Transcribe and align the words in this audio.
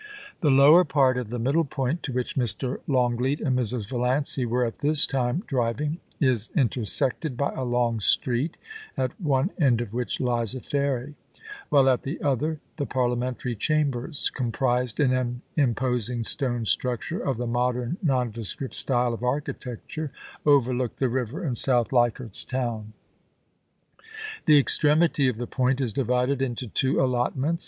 The 0.39 0.49
lower 0.49 0.83
part 0.83 1.15
of 1.19 1.29
the 1.29 1.37
middle 1.37 1.63
point, 1.63 2.01
to 2.01 2.11
which 2.11 2.35
Mr. 2.35 2.79
Long 2.87 3.15
leat 3.17 3.39
and 3.39 3.55
Mrs. 3.55 3.87
Valiancy 3.87 4.47
were 4.47 4.65
at 4.65 4.79
this 4.79 5.05
time 5.05 5.43
driving, 5.45 5.99
is 6.19 6.49
inter 6.55 6.81
sected 6.81 7.37
by 7.37 7.51
a 7.53 7.63
long 7.63 7.99
street, 7.99 8.57
at 8.97 9.11
one 9.21 9.51
end 9.59 9.79
of 9.79 9.93
which 9.93 10.19
lies 10.19 10.55
a 10.55 10.59
ferry, 10.59 11.13
while 11.69 11.87
at 11.87 12.01
the 12.01 12.19
other 12.23 12.59
the 12.77 12.87
Parliamentary 12.87 13.55
Chambers, 13.55 14.31
comprised 14.31 14.99
in 14.99 15.13
an 15.13 15.43
imposing 15.55 16.23
stone 16.23 16.65
structure 16.65 17.19
of 17.21 17.37
the 17.37 17.45
modern 17.45 17.97
nondescript 18.01 18.73
style 18.75 19.13
of 19.13 19.21
architecture, 19.21 20.11
overlook 20.47 20.95
the 20.95 21.09
river 21.09 21.43
and 21.43 21.59
South 21.59 21.93
Leichardt's 21.93 22.43
Town. 22.43 22.93
The 24.47 24.57
extremity 24.57 25.27
of 25.27 25.37
the 25.37 25.45
point 25.45 25.79
is 25.79 25.93
divided 25.93 26.41
into 26.41 26.65
two 26.65 26.99
allotments. 26.99 27.59